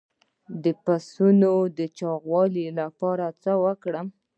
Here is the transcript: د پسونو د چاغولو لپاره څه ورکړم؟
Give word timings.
د 0.63 0.65
پسونو 0.83 1.53
د 1.77 1.79
چاغولو 1.97 2.65
لپاره 2.79 3.25
څه 3.41 3.51
ورکړم؟ 3.63 4.07